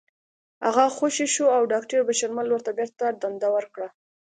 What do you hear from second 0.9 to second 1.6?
خوشې شو